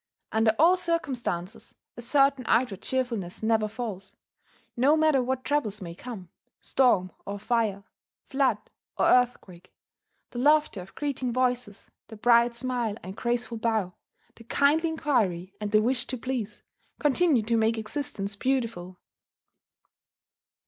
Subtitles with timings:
[0.31, 4.15] Under all circumstances a certain outward cheerfulness never falls:
[4.75, 7.83] no matter what troubles may come, storm or fire,
[8.25, 8.57] flood
[8.97, 9.71] or earthquake,
[10.31, 13.93] the laughter of greeting voices, the bright smile and graceful bow,
[14.37, 16.63] the kindly inquiry and the wish to please,
[16.97, 18.97] continue to make existence beautiful.